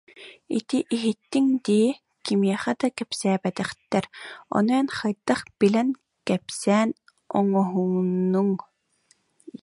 Ити 0.57 0.77
иһиттиҥ 0.95 1.45
дии, 1.65 1.89
кимиэхэ 2.25 2.73
да 2.81 2.87
кэпсээбэтэхтэр, 2.97 4.05
ону 4.57 4.71
эн 4.81 4.87
хайдах 4.97 5.41
билэн, 5.59 5.89
кэпсээн 6.27 6.89
оҥоһуннуҥ 7.37 8.49